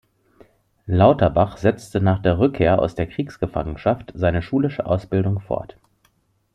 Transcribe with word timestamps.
Lauterbach 0.87 1.57
setzte 1.57 2.01
nach 2.01 2.17
der 2.19 2.39
Rückkehr 2.39 2.79
aus 2.79 2.95
der 2.95 3.05
Kriegsgefangenschaft 3.05 4.11
seine 4.15 4.41
schulische 4.41 4.87
Ausbildung 4.87 5.39
fort. 5.39 5.77